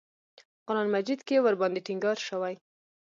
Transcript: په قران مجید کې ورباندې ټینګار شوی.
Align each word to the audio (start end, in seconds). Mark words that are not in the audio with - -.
په 0.53 0.61
قران 0.67 0.87
مجید 0.95 1.19
کې 1.27 1.43
ورباندې 1.45 1.85
ټینګار 1.87 2.17
شوی. 2.27 2.53